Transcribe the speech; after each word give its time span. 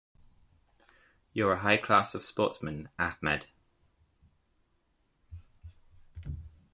You're 1.31 1.53
a 1.53 1.59
high 1.59 1.77
class 1.77 2.15
of 2.15 2.23
sportsman, 2.25 2.89
Ahmed. 2.97 3.45